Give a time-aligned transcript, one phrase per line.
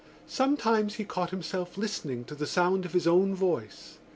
[0.25, 3.99] Sometimes he caught himself listening to the sound of his own voice.